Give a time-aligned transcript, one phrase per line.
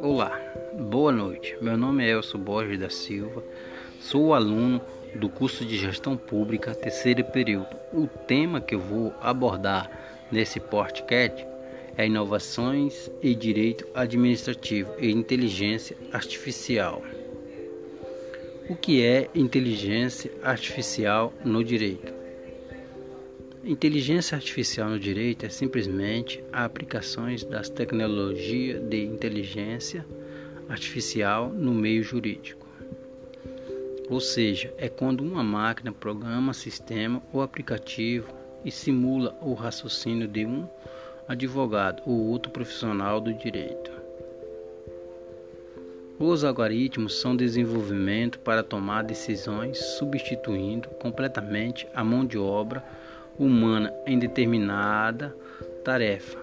[0.00, 0.36] Olá,
[0.90, 1.56] boa noite.
[1.60, 3.44] Meu nome é Elcio Borges da Silva,
[4.00, 4.80] sou aluno
[5.14, 7.76] do curso de Gestão Pública, terceiro período.
[7.92, 9.88] O tema que eu vou abordar
[10.32, 11.46] nesse podcast
[11.96, 17.02] é inovações e direito administrativo e inteligência artificial.
[18.68, 22.17] O que é inteligência artificial no direito?
[23.64, 30.06] Inteligência artificial no direito é simplesmente a aplicações das tecnologias de inteligência
[30.68, 32.66] artificial no meio jurídico.
[34.08, 38.32] Ou seja, é quando uma máquina programa sistema ou aplicativo
[38.64, 40.66] e simula o raciocínio de um
[41.26, 43.90] advogado ou outro profissional do direito.
[46.18, 52.82] Os algoritmos são desenvolvimento para tomar decisões substituindo completamente a mão de obra
[53.38, 55.34] humana em determinada
[55.84, 56.38] tarefa.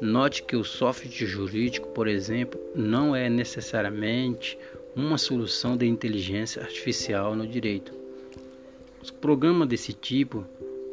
[0.00, 4.58] Note que o software jurídico, por exemplo, não é necessariamente
[4.94, 7.92] uma solução de inteligência artificial no direito.
[9.02, 10.44] Os programas desse tipo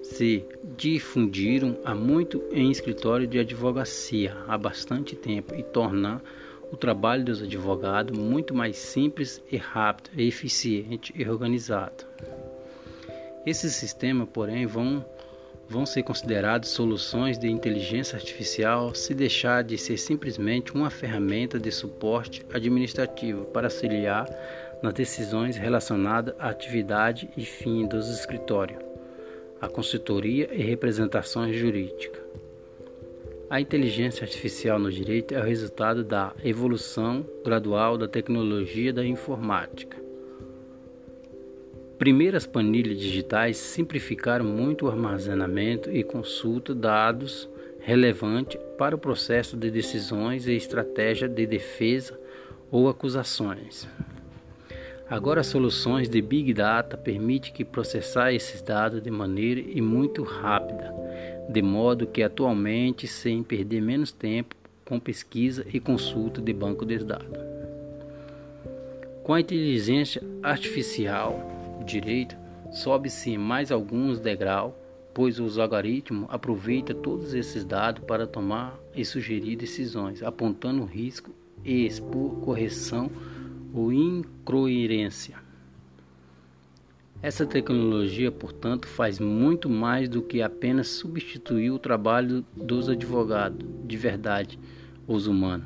[0.03, 0.45] se
[0.78, 6.22] difundiram há muito em escritório de advocacia há bastante tempo e tornar
[6.72, 12.05] o trabalho dos advogados muito mais simples e rápido, eficiente e organizado.
[13.45, 15.03] Esses sistemas, porém, vão,
[15.67, 21.69] vão ser considerados soluções de inteligência artificial se deixar de ser simplesmente uma ferramenta de
[21.69, 24.30] suporte administrativo para auxiliar
[24.81, 28.80] nas decisões relacionadas à atividade e fim dos escritórios,
[29.59, 32.22] a consultoria e representações jurídicas.
[33.50, 40.02] A inteligência artificial no direito é o resultado da evolução gradual da tecnologia da informática
[41.97, 47.47] Primeiras planilhas digitais simplificaram muito o armazenamento e consulta de dados
[47.80, 52.19] relevantes para o processo de decisões e estratégia de defesa
[52.72, 53.88] ou acusações.
[55.09, 60.91] Agora, soluções de Big Data permitem que processar esses dados de maneira e muito rápida,
[61.47, 66.97] de modo que atualmente sem perder menos tempo com pesquisa e consulta de banco de
[67.00, 67.40] dados.
[69.23, 72.35] Com a inteligência artificial, direito,
[72.72, 74.73] sobe-se mais alguns degraus,
[75.13, 81.31] pois os algoritmos aproveitam todos esses dados para tomar e sugerir decisões, apontando risco
[81.63, 83.11] e expor correção
[83.73, 85.38] ou incoerência.
[87.22, 93.95] Essa tecnologia, portanto, faz muito mais do que apenas substituir o trabalho dos advogados de
[93.95, 94.59] verdade,
[95.07, 95.66] os humanos.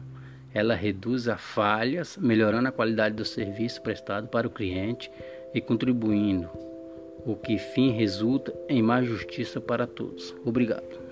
[0.54, 5.10] Ela reduz as falhas, melhorando a qualidade do serviço prestado para o cliente
[5.54, 6.50] e contribuindo,
[7.26, 10.36] o que fim resulta em mais justiça para todos.
[10.46, 11.07] Obrigado.